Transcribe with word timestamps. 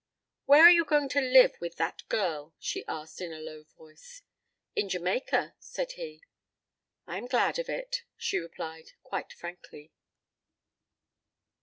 "Where 0.45 0.63
are 0.63 0.71
you 0.71 0.83
going 0.83 1.09
to 1.09 1.21
live 1.21 1.57
with 1.61 1.75
that 1.75 2.01
girl?" 2.09 2.55
she 2.57 2.83
asked 2.87 3.21
in 3.21 3.31
a 3.31 3.37
low 3.39 3.65
voice. 3.77 4.23
"In 4.75 4.89
Jamaica," 4.89 5.53
said 5.59 5.91
he. 5.91 6.23
"I 7.05 7.19
am 7.19 7.27
glad 7.27 7.59
of 7.59 7.69
it," 7.69 8.01
she 8.17 8.39
replied, 8.39 8.93
quite 9.03 9.31
frankly. 9.31 9.91